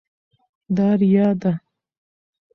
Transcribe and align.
دا 0.75 0.87
ریا 0.99 1.27
ده. 1.41 1.51